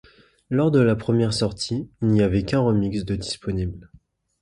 Lors 0.49 0.71
de 0.71 0.79
la 0.79 0.95
première 0.95 1.31
sortie, 1.31 1.87
il 2.01 2.07
n'y 2.07 2.23
avait 2.23 2.41
qu'un 2.41 2.57
remix 2.61 3.03
de 3.05 3.15
disponible. 3.15 3.91